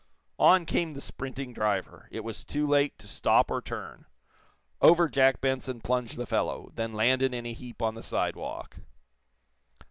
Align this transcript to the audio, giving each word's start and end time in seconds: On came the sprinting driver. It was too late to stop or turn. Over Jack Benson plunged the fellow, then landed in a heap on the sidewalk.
On 0.39 0.65
came 0.65 0.93
the 0.95 0.99
sprinting 0.99 1.53
driver. 1.53 2.07
It 2.09 2.23
was 2.23 2.43
too 2.43 2.65
late 2.65 2.97
to 2.97 3.07
stop 3.07 3.51
or 3.51 3.61
turn. 3.61 4.05
Over 4.81 5.07
Jack 5.07 5.41
Benson 5.41 5.79
plunged 5.79 6.17
the 6.17 6.25
fellow, 6.25 6.71
then 6.73 6.93
landed 6.93 7.35
in 7.35 7.45
a 7.45 7.53
heap 7.53 7.83
on 7.83 7.93
the 7.93 8.01
sidewalk. 8.01 8.77